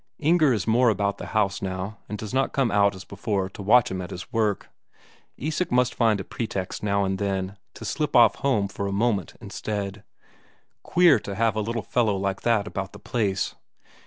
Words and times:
Inger 0.17 0.51
is 0.51 0.65
more 0.65 0.89
about 0.89 1.19
the 1.19 1.27
house 1.27 1.61
now, 1.61 1.99
and 2.09 2.17
does 2.17 2.33
not 2.33 2.53
come 2.53 2.71
out 2.71 2.95
as 2.95 3.05
before 3.05 3.47
to 3.49 3.61
watch 3.61 3.91
him 3.91 4.01
at 4.01 4.09
his 4.09 4.33
work; 4.33 4.69
Isak 5.37 5.71
must 5.71 5.93
find 5.93 6.19
a 6.19 6.23
pretext 6.23 6.81
now 6.81 7.03
and 7.05 7.19
then 7.19 7.55
to 7.75 7.85
slip 7.85 8.15
off 8.15 8.37
home 8.37 8.67
for 8.67 8.87
a 8.87 8.91
moment 8.91 9.35
instead. 9.39 10.03
Queer 10.81 11.19
to 11.19 11.35
have 11.35 11.55
a 11.55 11.61
little 11.61 11.83
fellow 11.83 12.15
like 12.17 12.41
that 12.41 12.65
about 12.65 12.93
the 12.93 12.99
place! 12.99 13.53